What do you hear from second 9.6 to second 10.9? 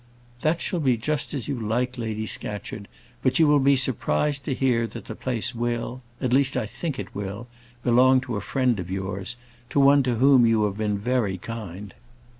to one to whom you have